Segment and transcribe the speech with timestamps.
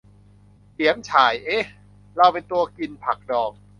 [0.75, 1.65] เกี๋ยมฉ่าย เอ๊ะ
[2.17, 3.51] เราเป็นตัวกินผักดอง!